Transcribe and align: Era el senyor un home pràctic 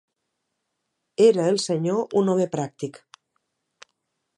Era 1.27 1.45
el 1.51 1.61
senyor 1.67 2.17
un 2.23 2.35
home 2.35 2.51
pràctic 2.59 3.03